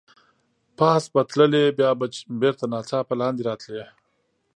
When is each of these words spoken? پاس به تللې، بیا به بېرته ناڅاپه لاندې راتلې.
پاس 0.77 1.03
به 1.13 1.21
تللې، 1.31 1.63
بیا 1.77 1.91
به 1.99 2.05
بېرته 2.41 2.65
ناڅاپه 2.73 3.13
لاندې 3.21 3.41
راتلې. 3.49 3.85